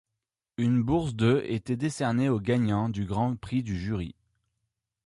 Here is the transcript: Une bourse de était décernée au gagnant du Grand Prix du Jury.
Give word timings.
Une 0.57 0.81
bourse 0.81 1.13
de 1.13 1.43
était 1.45 1.77
décernée 1.77 2.27
au 2.27 2.39
gagnant 2.39 2.89
du 2.89 3.05
Grand 3.05 3.35
Prix 3.39 3.61
du 3.61 3.79
Jury. 3.79 4.15